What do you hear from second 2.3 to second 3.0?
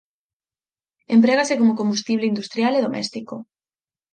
industrial e